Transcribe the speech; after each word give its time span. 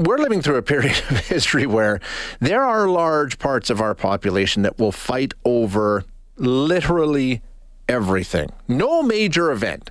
we're 0.00 0.18
living 0.18 0.40
through 0.40 0.56
a 0.56 0.62
period 0.62 1.02
of 1.10 1.18
history 1.26 1.66
where 1.66 2.00
there 2.40 2.64
are 2.64 2.88
large 2.88 3.38
parts 3.38 3.70
of 3.70 3.80
our 3.80 3.94
population 3.94 4.62
that 4.62 4.78
will 4.78 4.92
fight 4.92 5.34
over 5.44 6.04
literally 6.36 7.42
everything. 7.88 8.48
No 8.68 9.02
major 9.02 9.50
event. 9.50 9.90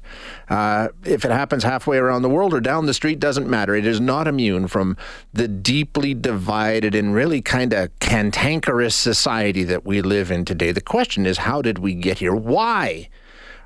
Uh, 0.49 0.87
if 1.03 1.25
it 1.25 1.31
happens 1.31 1.63
halfway 1.63 1.97
around 1.97 2.21
the 2.21 2.29
world 2.29 2.53
or 2.53 2.61
down 2.61 2.85
the 2.85 2.93
street, 2.93 3.19
doesn't 3.19 3.47
matter. 3.47 3.75
It 3.75 3.85
is 3.85 3.99
not 3.99 4.27
immune 4.27 4.67
from 4.67 4.95
the 5.33 5.47
deeply 5.47 6.13
divided 6.13 6.95
and 6.95 7.13
really 7.13 7.41
kind 7.41 7.73
of 7.73 7.89
cantankerous 7.99 8.95
society 8.95 9.63
that 9.65 9.85
we 9.85 10.01
live 10.01 10.31
in 10.31 10.45
today. 10.45 10.71
The 10.71 10.81
question 10.81 11.25
is, 11.25 11.39
how 11.39 11.61
did 11.61 11.79
we 11.79 11.93
get 11.93 12.19
here? 12.19 12.33
Why? 12.33 13.09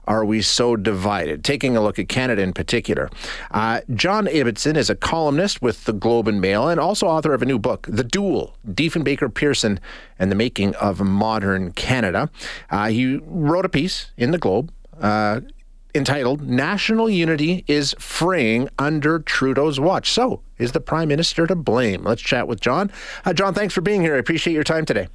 Are 0.07 0.25
we 0.25 0.41
so 0.41 0.75
divided? 0.75 1.43
Taking 1.43 1.77
a 1.77 1.81
look 1.81 1.99
at 1.99 2.09
Canada 2.09 2.41
in 2.41 2.53
particular. 2.53 3.09
Uh, 3.51 3.81
John 3.93 4.25
Ibbitson 4.25 4.75
is 4.75 4.89
a 4.89 4.95
columnist 4.95 5.61
with 5.61 5.85
the 5.85 5.93
Globe 5.93 6.27
and 6.27 6.41
Mail 6.41 6.67
and 6.67 6.79
also 6.79 7.07
author 7.07 7.33
of 7.33 7.41
a 7.41 7.45
new 7.45 7.59
book, 7.59 7.87
The 7.89 8.03
Duel 8.03 8.55
Diefenbaker 8.67 9.33
Pearson 9.33 9.79
and 10.19 10.31
the 10.31 10.35
Making 10.35 10.75
of 10.75 10.99
Modern 11.01 11.71
Canada. 11.71 12.29
Uh, 12.69 12.87
he 12.87 13.19
wrote 13.23 13.65
a 13.65 13.69
piece 13.69 14.11
in 14.17 14.31
the 14.31 14.37
Globe. 14.37 14.71
Uh, 14.99 15.41
entitled 15.95 16.41
National 16.41 17.09
Unity 17.09 17.63
is 17.67 17.95
Fraying 17.99 18.69
Under 18.79 19.19
Trudeau's 19.19 19.79
Watch. 19.79 20.11
So, 20.11 20.41
is 20.57 20.71
the 20.71 20.79
Prime 20.79 21.07
Minister 21.07 21.45
to 21.47 21.55
blame? 21.55 22.03
Let's 22.03 22.21
chat 22.21 22.47
with 22.47 22.59
John. 22.59 22.91
Uh, 23.25 23.33
John, 23.33 23.53
thanks 23.53 23.73
for 23.73 23.81
being 23.81 24.01
here. 24.01 24.15
I 24.15 24.19
appreciate 24.19 24.53
your 24.53 24.63
time 24.63 24.85
today. 24.85 25.07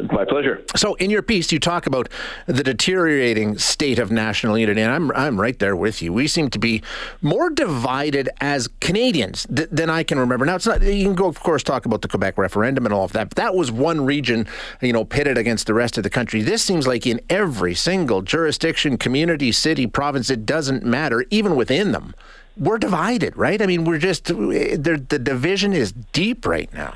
My 0.00 0.24
pleasure. 0.24 0.62
So, 0.76 0.94
in 0.94 1.10
your 1.10 1.22
piece, 1.22 1.50
you 1.50 1.58
talk 1.58 1.86
about 1.86 2.08
the 2.46 2.62
deteriorating 2.62 3.58
state 3.58 3.98
of 3.98 4.12
national 4.12 4.56
unity, 4.56 4.80
and 4.80 4.92
I'm 4.92 5.10
I'm 5.12 5.40
right 5.40 5.58
there 5.58 5.74
with 5.74 6.00
you. 6.02 6.12
We 6.12 6.28
seem 6.28 6.50
to 6.50 6.58
be 6.58 6.82
more 7.20 7.50
divided 7.50 8.28
as 8.40 8.68
Canadians 8.80 9.44
th- 9.54 9.68
than 9.72 9.90
I 9.90 10.04
can 10.04 10.20
remember. 10.20 10.46
Now, 10.46 10.54
it's 10.54 10.66
not. 10.66 10.82
You 10.82 11.04
can 11.04 11.16
go, 11.16 11.26
of 11.26 11.40
course, 11.40 11.64
talk 11.64 11.84
about 11.84 12.02
the 12.02 12.08
Quebec 12.08 12.38
referendum 12.38 12.86
and 12.86 12.94
all 12.94 13.04
of 13.04 13.12
that. 13.12 13.30
But 13.30 13.36
that 13.36 13.54
was 13.56 13.72
one 13.72 14.04
region, 14.04 14.46
you 14.80 14.92
know, 14.92 15.04
pitted 15.04 15.36
against 15.36 15.66
the 15.66 15.74
rest 15.74 15.98
of 15.98 16.04
the 16.04 16.10
country. 16.10 16.42
This 16.42 16.62
seems 16.62 16.86
like 16.86 17.04
in 17.04 17.20
every 17.28 17.74
single 17.74 18.22
jurisdiction, 18.22 18.98
community, 18.98 19.50
city, 19.50 19.88
province, 19.88 20.30
it 20.30 20.46
doesn't 20.46 20.84
matter, 20.84 21.24
even 21.30 21.56
within 21.56 21.90
them, 21.90 22.14
we're 22.56 22.78
divided, 22.78 23.36
right? 23.36 23.60
I 23.60 23.66
mean, 23.66 23.84
we're 23.84 23.98
just 23.98 24.30
eh, 24.30 24.76
the 24.76 25.18
division 25.20 25.72
is 25.72 25.92
deep 26.12 26.46
right 26.46 26.72
now. 26.72 26.94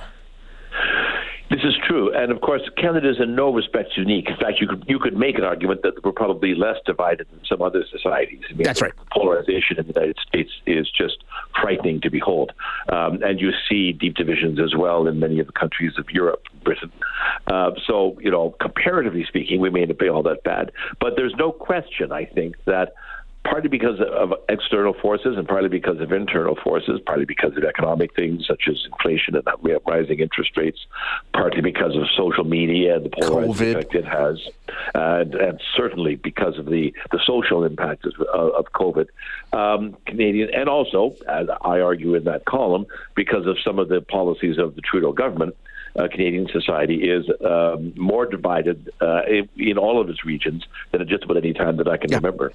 True, 1.83 2.15
and 2.15 2.31
of 2.31 2.41
course, 2.41 2.63
Canada 2.77 3.11
is 3.11 3.17
in 3.21 3.35
no 3.35 3.53
respects 3.53 3.97
unique. 3.97 4.29
In 4.29 4.37
fact, 4.37 4.61
you 4.61 4.69
could 4.69 4.85
you 4.87 5.01
could 5.01 5.17
make 5.17 5.37
an 5.37 5.45
argument 5.45 5.83
that 5.83 6.05
we're 6.05 6.13
probably 6.13 6.55
less 6.55 6.77
divided 6.87 7.27
than 7.31 7.41
some 7.45 7.61
other 7.61 7.85
societies. 7.91 8.41
I 8.49 8.53
mean, 8.53 8.63
That's 8.63 8.81
right. 8.81 8.93
Polarization 9.13 9.79
in 9.79 9.87
the 9.89 9.93
United 9.93 10.17
States 10.27 10.51
is 10.65 10.89
just 10.91 11.25
frightening 11.61 12.01
to 12.03 12.11
behold, 12.11 12.53
um, 12.89 13.21
and 13.23 13.41
you 13.41 13.51
see 13.69 13.93
deep 13.93 14.15
divisions 14.15 14.61
as 14.61 14.77
well 14.77 15.09
in 15.09 15.19
many 15.19 15.41
of 15.41 15.47
the 15.47 15.53
countries 15.53 15.95
of 15.99 16.09
Europe, 16.11 16.45
Britain. 16.63 16.93
Uh, 17.49 17.73
so, 17.85 18.17
you 18.21 18.31
know, 18.31 18.55
comparatively 18.61 19.25
speaking, 19.27 19.61
we 19.61 19.71
may 19.71 19.85
not 19.85 19.99
be 19.99 20.09
all 20.09 20.23
that 20.23 20.45
bad, 20.45 20.71
but 21.01 21.15
there's 21.17 21.35
no 21.37 21.51
question, 21.51 22.13
I 22.13 22.27
think, 22.27 22.57
that 22.67 22.95
partly 23.45 23.69
because 23.69 24.01
of 24.01 24.33
external 24.49 24.95
forces 24.95 25.37
and 25.37 25.49
partly 25.49 25.69
because 25.69 26.01
of 26.01 26.13
internal 26.13 26.57
forces, 26.57 27.01
partly 27.05 27.25
because 27.25 27.57
of 27.57 27.65
economic 27.65 28.15
things 28.15 28.47
such 28.47 28.69
as 28.69 28.77
inflation 28.85 29.35
and 29.35 29.47
rising 29.87 30.21
interest 30.21 30.57
rates, 30.57 30.87
partly 31.33 31.61
because 31.61 31.97
of 31.97 32.05
social 32.17 32.45
media 32.45 32.97
and 32.97 33.05
the 33.05 33.11
polarizing 33.11 33.71
effect 33.71 33.95
it 33.95 34.05
has, 34.05 34.39
and, 34.95 35.35
and, 35.35 35.61
certainly 35.77 36.17
because 36.17 36.59
of 36.59 36.67
the, 36.67 36.95
the 37.11 37.21
social 37.25 37.65
impact 37.65 38.07
of, 38.07 38.15
of 38.21 38.67
COVID. 38.73 39.07
Um, 39.53 39.97
Canadian, 40.07 40.51
and 40.55 40.69
also, 40.69 41.15
as 41.29 41.49
I 41.63 41.81
argue 41.81 42.15
in 42.15 42.25
that 42.25 42.45
column, 42.45 42.87
because 43.15 43.47
of 43.47 43.57
some 43.65 43.79
of 43.79 43.89
the 43.89 44.01
policies 44.01 44.59
of 44.59 44.77
the 44.77 44.83
Trudeau 44.83 45.13
government 45.13 45.57
uh, 45.97 46.09
Canadian 46.09 46.49
society 46.49 47.11
is 47.11 47.27
um, 47.45 47.93
more 47.97 48.27
divided 48.27 48.91
uh, 49.01 49.23
in 49.57 49.79
all 49.79 50.01
of 50.01 50.09
its 50.09 50.25
regions 50.25 50.65
than 50.91 51.01
at 51.01 51.09
just 51.09 51.25
about 51.25 51.37
any 51.37 51.53
time 51.53 51.77
that 51.77 51.89
I 51.89 51.97
can 51.97 52.11
yeah. 52.11 52.17
remember. 52.17 52.53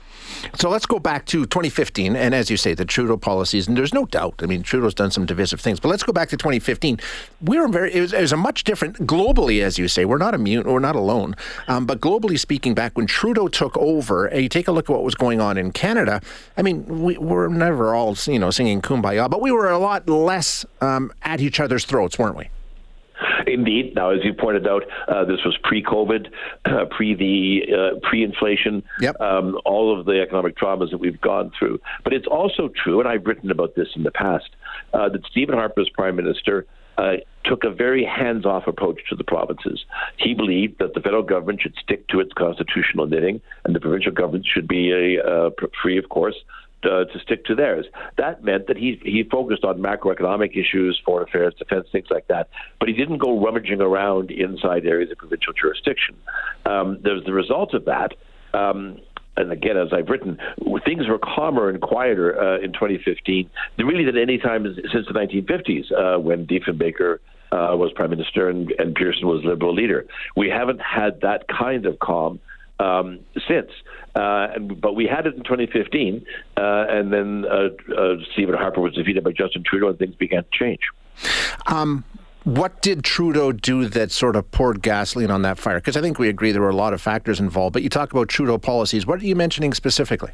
So 0.55 0.69
let's 0.69 0.85
go 0.85 0.99
back 0.99 1.25
to 1.27 1.45
2015, 1.45 2.15
and 2.15 2.33
as 2.33 2.49
you 2.49 2.57
say, 2.57 2.73
the 2.73 2.85
Trudeau 2.85 3.17
policies, 3.17 3.67
and 3.67 3.77
there's 3.77 3.93
no 3.93 4.05
doubt. 4.05 4.35
I 4.39 4.45
mean, 4.45 4.63
Trudeau's 4.63 4.93
done 4.93 5.11
some 5.11 5.25
divisive 5.25 5.61
things, 5.61 5.79
but 5.79 5.89
let's 5.89 6.03
go 6.03 6.13
back 6.13 6.29
to 6.29 6.37
2015. 6.37 6.99
We 7.41 7.59
were 7.59 7.67
very. 7.67 7.93
It 7.93 8.01
was, 8.01 8.13
it 8.13 8.21
was 8.21 8.31
a 8.31 8.37
much 8.37 8.63
different 8.63 9.07
globally, 9.07 9.61
as 9.61 9.77
you 9.77 9.87
say. 9.87 10.05
We're 10.05 10.17
not 10.17 10.33
immune. 10.33 10.63
We're 10.65 10.79
not 10.79 10.95
alone. 10.95 11.35
Um, 11.67 11.85
but 11.85 12.01
globally 12.01 12.39
speaking, 12.39 12.73
back 12.73 12.97
when 12.97 13.07
Trudeau 13.07 13.47
took 13.47 13.77
over, 13.77 14.25
and 14.25 14.41
you 14.41 14.49
take 14.49 14.67
a 14.67 14.71
look 14.71 14.89
at 14.89 14.93
what 14.93 15.03
was 15.03 15.15
going 15.15 15.39
on 15.41 15.57
in 15.57 15.71
Canada. 15.71 16.21
I 16.57 16.61
mean, 16.61 17.03
we 17.03 17.17
were 17.17 17.47
never 17.47 17.93
all 17.93 18.15
you 18.25 18.39
know 18.39 18.51
singing 18.51 18.81
kumbaya, 18.81 19.29
but 19.29 19.41
we 19.41 19.51
were 19.51 19.69
a 19.69 19.77
lot 19.77 20.09
less 20.09 20.65
um, 20.81 21.11
at 21.21 21.41
each 21.41 21.59
other's 21.59 21.85
throats, 21.85 22.17
weren't 22.17 22.35
we? 22.35 22.49
Indeed. 23.47 23.95
Now, 23.95 24.09
as 24.09 24.19
you 24.23 24.33
pointed 24.33 24.67
out, 24.67 24.83
uh, 25.07 25.23
this 25.23 25.39
was 25.45 25.57
pre-COVID, 25.63 26.29
uh, 26.65 26.85
pre 26.91 27.15
the 27.15 27.73
uh, 27.73 27.99
pre-inflation, 28.07 28.83
yep. 28.99 29.19
um, 29.21 29.57
all 29.65 29.97
of 29.97 30.05
the 30.05 30.21
economic 30.21 30.57
traumas 30.57 30.91
that 30.91 30.99
we've 30.99 31.19
gone 31.21 31.51
through. 31.57 31.79
But 32.03 32.13
it's 32.13 32.27
also 32.27 32.69
true, 32.83 32.99
and 32.99 33.07
I've 33.07 33.25
written 33.25 33.49
about 33.49 33.75
this 33.75 33.87
in 33.95 34.03
the 34.03 34.11
past, 34.11 34.49
uh, 34.93 35.09
that 35.09 35.25
Stephen 35.29 35.55
Harper, 35.55 35.81
as 35.81 35.89
Prime 35.89 36.15
Minister, 36.15 36.65
uh, 36.97 37.13
took 37.45 37.63
a 37.63 37.69
very 37.69 38.03
hands-off 38.03 38.67
approach 38.67 38.99
to 39.09 39.15
the 39.15 39.23
provinces. 39.23 39.85
He 40.17 40.33
believed 40.33 40.79
that 40.79 40.93
the 40.93 40.99
federal 40.99 41.23
government 41.23 41.61
should 41.61 41.75
stick 41.81 42.07
to 42.09 42.19
its 42.19 42.33
constitutional 42.33 43.07
knitting, 43.07 43.39
and 43.63 43.75
the 43.75 43.79
provincial 43.79 44.11
government 44.11 44.45
should 44.51 44.67
be 44.67 44.91
a, 44.91 45.23
uh, 45.23 45.49
free, 45.81 45.97
of 45.97 46.09
course, 46.09 46.35
uh, 46.83 47.05
to 47.05 47.19
stick 47.23 47.45
to 47.45 47.55
theirs. 47.55 47.85
That 48.17 48.43
meant 48.43 48.67
that 48.67 48.77
he 48.77 48.99
he 49.03 49.23
focused 49.23 49.63
on 49.63 49.79
macroeconomic 49.79 50.55
issues, 50.57 50.99
foreign 51.05 51.27
affairs, 51.27 51.53
defense, 51.57 51.87
things 51.91 52.07
like 52.09 52.27
that. 52.27 52.49
But 52.79 52.89
he 52.89 52.93
didn't 52.93 53.17
go 53.17 53.43
rummaging 53.43 53.81
around 53.81 54.31
inside 54.31 54.85
areas 54.85 55.11
of 55.11 55.17
provincial 55.17 55.53
jurisdiction. 55.53 56.15
Um, 56.65 56.99
there's 57.03 57.23
the 57.25 57.33
result 57.33 57.73
of 57.73 57.85
that. 57.85 58.13
Um, 58.53 58.99
and 59.35 59.51
again, 59.51 59.77
as 59.77 59.89
I've 59.93 60.09
written, 60.09 60.39
things 60.83 61.07
were 61.07 61.19
calmer 61.19 61.69
and 61.69 61.79
quieter 61.79 62.41
uh, 62.41 62.59
in 62.59 62.73
2015 62.73 63.49
really 63.77 64.03
than 64.03 64.17
any 64.17 64.39
time 64.39 64.65
since 64.65 65.05
the 65.07 65.13
1950s 65.13 65.91
uh, 65.91 66.19
when 66.19 66.47
Diefenbaker 66.47 67.19
uh, 67.51 67.77
was 67.77 67.91
prime 67.95 68.09
minister 68.09 68.49
and, 68.49 68.71
and 68.79 68.95
Pearson 68.95 69.27
was 69.27 69.43
liberal 69.45 69.73
leader. 69.73 70.07
We 70.35 70.49
haven't 70.49 70.81
had 70.81 71.21
that 71.21 71.45
kind 71.47 71.85
of 71.85 71.99
calm 71.99 72.39
um, 72.79 73.19
since. 73.47 73.71
Uh, 74.15 74.57
but 74.59 74.95
we 74.95 75.05
had 75.05 75.27
it 75.27 75.35
in 75.35 75.43
2015, 75.43 76.25
uh, 76.57 76.85
and 76.89 77.13
then 77.13 77.45
uh, 77.45 77.69
uh, 77.95 78.15
Stephen 78.33 78.55
Harper 78.55 78.81
was 78.81 78.93
defeated 78.93 79.23
by 79.23 79.31
Justin 79.31 79.63
Trudeau, 79.63 79.89
and 79.89 79.99
things 79.99 80.15
began 80.15 80.43
to 80.43 80.49
change. 80.51 80.81
Um, 81.67 82.03
what 82.43 82.81
did 82.81 83.03
Trudeau 83.03 83.51
do 83.51 83.87
that 83.89 84.09
sort 84.11 84.35
of 84.35 84.49
poured 84.51 84.81
gasoline 84.81 85.29
on 85.29 85.41
that 85.41 85.59
fire? 85.59 85.75
Because 85.75 85.97
I 85.97 86.01
think 86.01 86.17
we 86.17 86.29
agree 86.29 86.51
there 86.51 86.61
were 86.61 86.69
a 86.69 86.75
lot 86.75 86.93
of 86.93 87.01
factors 87.01 87.39
involved. 87.39 87.73
But 87.73 87.83
you 87.83 87.89
talk 87.89 88.11
about 88.11 88.29
Trudeau 88.29 88.57
policies. 88.57 89.05
What 89.05 89.19
are 89.19 89.25
you 89.25 89.35
mentioning 89.35 89.73
specifically? 89.73 90.31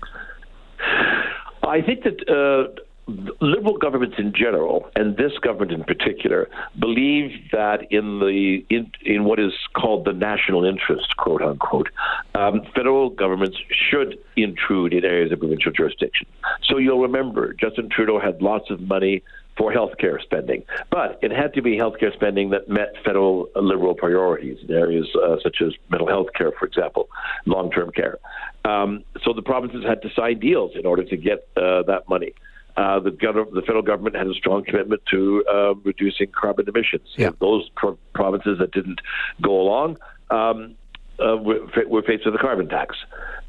I 1.64 1.82
think 1.82 2.04
that 2.04 2.30
uh, 2.30 2.82
liberal 3.08 3.78
governments 3.78 4.16
in 4.18 4.34
general, 4.34 4.90
and 4.96 5.18
this 5.18 5.34
government 5.42 5.72
in 5.72 5.84
particular, 5.84 6.50
believe 6.80 7.32
that 7.52 7.92
in 7.92 8.20
the 8.20 8.66
in, 8.70 8.92
in 9.02 9.26
what 9.26 9.40
is 9.40 9.52
called 9.74 10.06
the 10.06 10.14
national 10.14 10.64
interest, 10.64 11.16
quote 11.18 11.42
unquote, 11.42 11.90
um, 12.36 12.62
federal 12.76 13.10
governments 13.10 13.58
should 13.70 14.18
intrude 14.38 14.94
in 14.94 15.04
areas 15.04 15.32
of 15.32 15.40
provincial 15.40 15.72
jurisdiction. 15.72 16.28
So 16.64 16.78
you'll 16.78 17.02
remember 17.02 17.54
Justin 17.54 17.90
Trudeau 17.90 18.20
had 18.20 18.42
lots 18.42 18.70
of 18.70 18.80
money 18.82 19.22
for 19.58 19.72
healthcare 19.72 20.20
spending, 20.22 20.64
but 20.90 21.20
it 21.22 21.32
had 21.32 21.54
to 21.54 21.62
be 21.62 21.78
healthcare 21.78 22.14
spending 22.14 22.50
that 22.52 22.68
met 22.70 22.94
federal 23.06 23.50
liberal 23.56 23.94
priorities 23.94 24.58
in 24.68 24.74
areas 24.74 25.08
uh, 25.24 25.36
such 25.44 25.58
as 25.62 25.74
mental 25.90 26.08
health 26.08 26.28
care, 26.36 26.52
for 26.58 26.66
example, 26.66 27.08
long-term 27.46 27.92
care. 27.92 28.18
Um, 28.66 29.04
so 29.24 29.34
the 29.34 29.44
provinces 29.44 29.84
had 29.86 30.02
to 30.02 30.10
sign 30.16 30.40
deals 30.40 30.72
in 30.76 30.86
order 30.86 31.04
to 31.04 31.18
get 31.18 31.48
uh, 31.56 31.84
that 31.84 32.10
money. 32.10 32.34
Uh, 32.76 33.00
the, 33.00 33.12
gov- 33.12 33.54
the 33.54 33.62
federal 33.62 33.84
government 33.84 34.16
had 34.16 34.28
a 34.28 34.34
strong 34.34 34.64
commitment 34.64 35.02
to 35.12 35.44
uh, 35.52 35.76
reducing 35.84 36.28
carbon 36.32 36.68
emissions. 36.68 37.08
Yeah. 37.18 37.30
those 37.40 37.70
pro- 37.76 38.00
provinces 38.14 38.58
that 38.60 38.72
didn't 38.72 39.00
go 39.42 39.62
along 39.62 39.98
um, 40.32 40.76
uh, 41.20 41.38
were, 41.38 41.60
were, 41.88 42.02
faced 42.02 42.26
with 42.26 42.34
a 42.34 42.40
carbon 42.40 42.68
tax. 42.68 42.96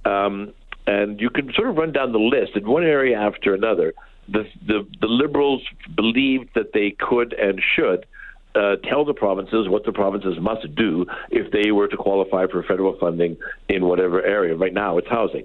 Um, 0.04 0.52
and 0.86 1.20
you 1.20 1.30
can 1.30 1.52
sort 1.54 1.68
of 1.68 1.76
run 1.76 1.92
down 1.92 2.12
the 2.12 2.18
list 2.18 2.52
in 2.54 2.68
one 2.68 2.84
area 2.84 3.16
after 3.16 3.54
another. 3.54 3.94
The, 4.28 4.44
the, 4.66 4.86
the 5.00 5.06
liberals 5.06 5.62
believed 5.96 6.50
that 6.54 6.72
they 6.74 6.94
could 6.98 7.32
and 7.32 7.62
should 7.74 8.06
uh, 8.54 8.76
tell 8.88 9.04
the 9.04 9.14
provinces 9.14 9.68
what 9.68 9.84
the 9.84 9.92
provinces 9.92 10.36
must 10.40 10.74
do 10.74 11.06
if 11.30 11.50
they 11.50 11.72
were 11.72 11.88
to 11.88 11.96
qualify 11.96 12.46
for 12.46 12.62
federal 12.62 12.96
funding 12.98 13.36
in 13.68 13.86
whatever 13.86 14.22
area. 14.22 14.54
Right 14.54 14.72
now, 14.74 14.98
it's 14.98 15.08
housing. 15.08 15.44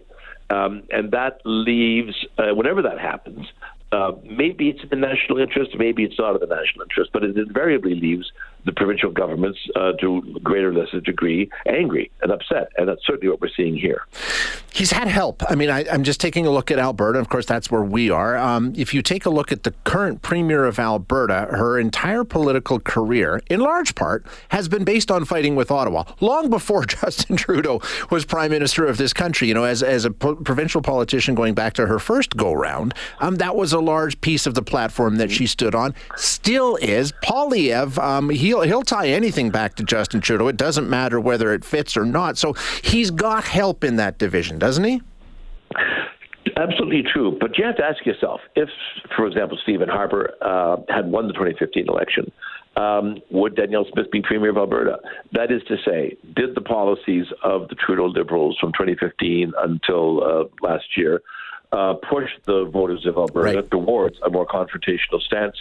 Um, 0.49 0.83
and 0.89 1.11
that 1.11 1.41
leaves, 1.45 2.25
uh, 2.37 2.55
whenever 2.55 2.81
that 2.81 2.99
happens, 2.99 3.45
uh, 3.91 4.11
maybe 4.23 4.69
it's 4.69 4.83
in 4.83 4.89
the 4.89 4.95
national 4.95 5.39
interest, 5.39 5.71
maybe 5.77 6.03
it's 6.03 6.17
not 6.17 6.35
in 6.35 6.47
the 6.47 6.55
national 6.55 6.83
interest, 6.83 7.11
but 7.11 7.23
it 7.23 7.37
invariably 7.37 7.95
leaves 7.95 8.31
the 8.65 8.71
provincial 8.71 9.11
governments 9.11 9.59
uh, 9.75 9.93
to 9.93 10.21
greater 10.43 10.69
or 10.69 10.73
lesser 10.73 10.99
degree 10.99 11.49
angry 11.65 12.11
and 12.21 12.31
upset. 12.31 12.69
And 12.77 12.87
that's 12.87 13.05
certainly 13.05 13.29
what 13.29 13.41
we're 13.41 13.49
seeing 13.55 13.75
here. 13.75 14.05
He's 14.71 14.91
had 14.91 15.07
help. 15.07 15.43
I 15.49 15.55
mean, 15.55 15.69
I, 15.69 15.81
am 15.81 16.03
just 16.03 16.21
taking 16.21 16.45
a 16.45 16.51
look 16.51 16.69
at 16.71 16.79
Alberta. 16.79 17.19
Of 17.19 17.29
course, 17.29 17.45
that's 17.45 17.71
where 17.71 17.81
we 17.81 18.09
are. 18.09 18.37
Um, 18.37 18.73
if 18.77 18.93
you 18.93 19.01
take 19.01 19.25
a 19.25 19.29
look 19.29 19.51
at 19.51 19.63
the 19.63 19.71
current 19.83 20.21
premier 20.21 20.65
of 20.65 20.79
Alberta, 20.79 21.47
her 21.51 21.79
entire 21.79 22.23
political 22.23 22.79
career, 22.79 23.41
in 23.49 23.59
large 23.59 23.95
part, 23.95 24.25
has 24.49 24.67
been 24.67 24.83
based 24.83 25.09
on 25.09 25.25
fighting 25.25 25.55
with 25.55 25.71
Ottawa. 25.71 26.03
Long 26.19 26.49
before 26.49 26.85
Justin 26.85 27.35
Trudeau 27.35 27.81
was 28.11 28.25
prime 28.25 28.51
minister 28.51 28.85
of 28.85 28.97
this 28.97 29.11
country, 29.11 29.47
you 29.47 29.53
know, 29.53 29.63
as, 29.63 29.81
as 29.81 30.05
a 30.05 30.11
po- 30.11 30.35
provincial 30.35 30.81
politician 30.81 31.35
going 31.35 31.55
back 31.55 31.73
to 31.73 31.87
her 31.87 31.99
first 31.99 32.37
go 32.37 32.53
round, 32.53 32.93
um, 33.19 33.35
that 33.35 33.55
was 33.55 33.73
a 33.73 33.79
large 33.79 34.21
piece 34.21 34.45
of 34.45 34.53
the 34.53 34.61
platform 34.61 35.15
that 35.15 35.31
she 35.31 35.47
stood 35.47 35.73
on. 35.73 35.95
Still 36.15 36.75
is. 36.77 37.11
Poilievre, 37.23 37.97
um, 37.97 38.29
he'll, 38.49 38.61
he'll 38.61 38.83
tie 38.83 39.07
anything 39.07 39.51
back 39.51 39.75
to 39.75 39.83
Justin 39.83 40.21
Trudeau. 40.21 40.47
It 40.47 40.57
doesn't 40.57 40.89
matter 40.89 41.19
whether 41.19 41.53
it 41.53 41.63
fits 41.63 41.95
or 41.95 42.05
not. 42.05 42.37
So 42.37 42.53
he's 42.83 43.11
got 43.11 43.43
help 43.43 43.83
in 43.83 43.95
that 43.97 44.17
division 44.17 44.59
doesn't 44.59 44.83
he? 44.83 45.01
Absolutely 46.57 47.03
true. 47.13 47.37
But 47.39 47.57
you 47.57 47.65
have 47.65 47.77
to 47.77 47.83
ask 47.83 48.05
yourself 48.05 48.41
if, 48.55 48.69
for 49.15 49.27
example, 49.27 49.57
Stephen 49.63 49.87
Harper 49.87 50.31
uh, 50.41 50.77
had 50.89 51.09
won 51.09 51.27
the 51.27 51.33
2015 51.33 51.87
election, 51.87 52.31
um, 52.75 53.17
would 53.31 53.55
Danielle 53.55 53.85
Smith 53.93 54.11
be 54.11 54.21
Premier 54.21 54.49
of 54.49 54.57
Alberta? 54.57 54.97
That 55.31 55.51
is 55.51 55.61
to 55.67 55.77
say, 55.85 56.17
did 56.35 56.55
the 56.55 56.61
policies 56.61 57.25
of 57.43 57.67
the 57.69 57.75
Trudeau 57.75 58.07
Liberals 58.07 58.57
from 58.59 58.71
2015 58.73 59.53
until 59.63 60.23
uh, 60.23 60.43
last 60.61 60.85
year 60.97 61.21
uh, 61.71 61.93
push 62.09 62.29
the 62.45 62.65
voters 62.65 63.05
of 63.05 63.17
Alberta 63.17 63.61
right. 63.61 63.71
towards 63.71 64.17
a 64.25 64.29
more 64.29 64.45
confrontational 64.45 65.21
stance? 65.21 65.55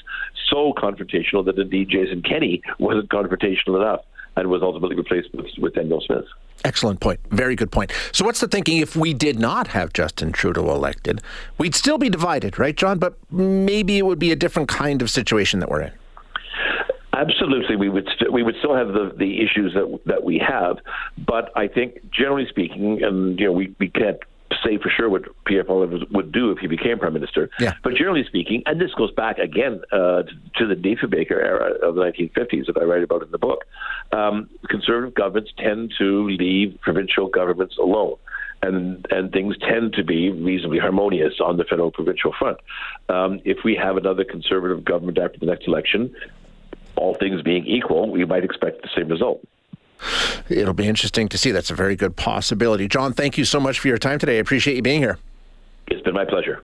So 0.51 0.73
confrontational 0.73 1.45
that 1.47 1.59
indeed 1.59 1.89
Jason 1.91 2.23
Kenney 2.23 2.63
wasn't 2.79 3.09
confrontational 3.11 3.77
enough 3.77 4.01
and 4.37 4.49
was 4.49 4.63
ultimately 4.63 4.97
replaced 4.97 5.35
with, 5.35 5.47
with 5.59 5.75
Danielle 5.75 6.01
Smith. 6.01 6.25
Excellent 6.65 7.01
point. 7.01 7.21
Very 7.31 7.55
good 7.55 7.71
point. 7.71 7.93
So, 8.13 8.25
what's 8.25 8.41
the 8.41 8.49
thinking 8.49 8.79
if 8.79 8.97
we 8.97 9.15
did 9.15 9.39
not 9.39 9.69
have 9.69 9.93
Justin 9.93 10.33
Trudeau 10.33 10.71
elected? 10.71 11.21
We'd 11.57 11.75
still 11.75 11.99
be 11.99 12.09
divided, 12.09 12.59
right, 12.59 12.77
John? 12.77 12.99
But 12.99 13.17
maybe 13.31 13.99
it 13.99 14.07
would 14.07 14.19
be 14.19 14.33
a 14.33 14.37
different 14.37 14.69
kind 14.69 15.01
of 15.01 15.09
situation 15.09 15.61
that 15.61 15.69
we're 15.69 15.83
in. 15.83 15.93
Absolutely, 17.13 17.77
we 17.77 17.89
would 17.89 18.09
st- 18.15 18.33
we 18.33 18.43
would 18.43 18.57
still 18.59 18.75
have 18.75 18.89
the, 18.89 19.13
the 19.17 19.41
issues 19.41 19.75
that 19.75 20.01
that 20.07 20.25
we 20.25 20.39
have, 20.39 20.79
but 21.17 21.51
I 21.57 21.69
think 21.69 22.11
generally 22.11 22.47
speaking, 22.49 23.03
and 23.03 23.39
you 23.39 23.47
know 23.47 23.53
we, 23.53 23.75
we 23.79 23.89
can't 23.89 24.19
say 24.65 24.79
for 24.79 24.91
sure 24.91 25.09
what 25.09 25.23
Pierre 25.45 25.65
Poilievre 25.65 26.11
would 26.11 26.33
do 26.33 26.51
if 26.51 26.59
he 26.59 26.67
became 26.67 26.99
prime 26.99 27.13
minister. 27.13 27.51
Yeah. 27.59 27.75
But 27.83 27.95
generally 27.95 28.25
speaking, 28.25 28.63
and 28.67 28.81
this 28.81 28.93
goes 28.95 29.13
back 29.13 29.39
again 29.39 29.83
uh, 29.93 30.23
to 30.57 30.67
the 30.67 30.75
Diefenbaker 30.75 31.33
era 31.33 31.73
of 31.83 31.95
the 31.95 32.03
1950s 32.03 32.67
that 32.67 32.77
I 32.81 32.85
write 32.85 33.03
about 33.03 33.23
in 33.23 33.31
the 33.31 33.39
book, 33.39 33.65
um, 34.13 34.49
conservative 34.69 35.15
governments 35.15 35.53
tend 35.59 35.93
to 35.99 36.29
leave 36.29 36.79
provincial 36.81 37.29
governments 37.29 37.77
alone. 37.79 38.17
And, 38.61 39.07
and 39.11 39.31
things 39.31 39.57
tend 39.59 39.93
to 39.93 40.03
be 40.03 40.31
reasonably 40.31 40.81
harmonious 40.81 41.35
on 41.41 41.59
the 41.59 41.65
federal 41.65 41.93
provincial 41.93 42.35
front. 42.37 42.59
Um, 43.09 43.41
if 43.45 43.59
we 43.65 43.77
have 43.77 43.97
another 43.97 44.25
conservative 44.25 44.85
government 44.85 45.17
after 45.17 45.39
the 45.39 45.47
next 45.47 45.69
election, 45.69 46.13
all 46.97 47.15
things 47.15 47.41
being 47.43 47.67
equal, 47.67 48.11
we 48.11 48.25
might 48.25 48.43
expect 48.43 48.83
the 48.83 48.89
same 48.97 49.07
result 49.07 49.47
it'll 50.49 50.75
be 50.75 50.89
interesting 50.89 51.29
to 51.29 51.39
see. 51.39 51.51
That's 51.51 51.71
a 51.71 51.75
very 51.75 51.97
good 51.97 52.17
possibility. 52.17 52.89
John, 52.89 53.13
thank 53.13 53.37
you 53.37 53.45
so 53.45 53.61
much 53.61 53.79
for 53.81 53.89
your 53.89 53.99
time 53.99 54.19
today. 54.19 54.37
I 54.37 54.41
appreciate 54.41 54.77
you 54.77 54.83
being 54.83 55.01
here. 55.01 55.19
It's 55.89 56.03
been 56.03 56.15
my 56.15 56.25
pleasure. 56.25 56.57